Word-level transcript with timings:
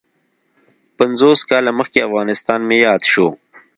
پنځوس 0.97 1.39
کاله 1.49 1.71
مخکې 1.79 1.99
افغانستان 2.07 2.59
مې 2.67 2.77
یاد 2.85 3.01
شو. 3.11 3.27